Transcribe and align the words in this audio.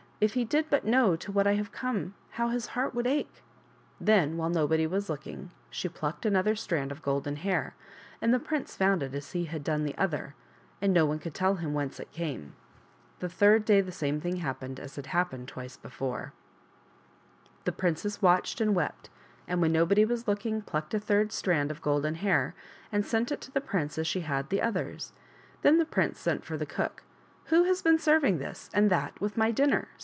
If 0.23 0.35
he 0.35 0.45
did 0.45 0.69
but 0.69 0.85
know 0.85 1.15
to 1.15 1.31
what 1.31 1.47
I 1.47 1.53
have 1.55 1.71
come, 1.71 2.13
how 2.33 2.49
his 2.49 2.67
heart 2.77 2.93
would 2.93 3.07
ache!" 3.07 3.41
Then, 4.09 4.37
while 4.37 4.51
nobody 4.51 4.85
was 4.85 5.09
looking, 5.09 5.49
she 5.71 5.89
plucked 5.89 6.27
another 6.27 6.55
strand 6.55 6.91
of 6.91 7.01
golden 7.01 7.37
hair 7.37 7.73
and 8.21 8.31
the 8.31 8.37
prince 8.37 8.75
found 8.75 9.01
it 9.01 9.15
as 9.15 9.31
he 9.31 9.45
had 9.45 9.63
done 9.63 9.83
the 9.83 9.97
other, 9.97 10.35
and 10.79 10.93
no 10.93 11.07
one 11.07 11.17
could 11.17 11.33
tell 11.33 11.55
hl*n 11.55 11.73
whence 11.73 11.99
it 11.99 12.11
came. 12.11 12.53
The 13.17 13.29
third 13.29 13.65
day 13.65 13.81
the 13.81 13.91
same 13.91 14.21
thing 14.21 14.35
happened 14.35 14.79
as 14.79 14.95
had 14.95 15.07
happened 15.07 15.47
twice 15.47 15.75
before: 15.75 16.33
^Pnmtfisifixi^lfttPttatt. 17.65 17.65
76 17.65 17.65
PRINCESS 17.65 17.65
GOLDEN 17.65 17.65
HAIR 17.65 17.65
AND 17.65 17.65
THE 17.65 17.65
GREAT 17.65 17.65
BLACK 17.65 17.65
RAVEN. 17.65 17.65
the 17.65 17.71
princess 17.71 18.21
watched 18.21 18.61
and 18.61 18.75
wept, 18.75 19.09
and 19.47 19.61
when 19.63 19.71
nobody 19.71 20.05
was 20.05 20.27
looking 20.27 20.61
plucked 20.61 20.93
a 20.93 20.99
third 20.99 21.31
strand 21.31 21.71
of 21.71 21.81
golden 21.81 22.15
hair 22.21 22.53
and 22.91 23.03
sent 23.03 23.31
it 23.31 23.41
to 23.41 23.49
the 23.49 23.59
prince 23.59 23.97
as 23.97 24.05
she 24.05 24.19
had 24.19 24.49
the 24.51 24.61
others. 24.61 25.13
Then 25.63 25.79
the 25.79 25.83
prince 25.83 26.19
sent 26.19 26.45
for 26.45 26.57
the 26.57 26.67
cook." 26.67 27.01
Who 27.45 27.63
has 27.63 27.81
been 27.81 27.97
serving 27.97 28.37
this 28.37 28.69
and 28.71 28.91
that 28.91 29.19
with 29.19 29.35
my 29.35 29.49
dinner?" 29.49 29.87